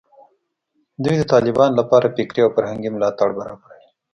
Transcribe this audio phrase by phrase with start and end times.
[1.03, 3.89] دوی د طالبانو لپاره فکري او فرهنګي ملاتړ برابروي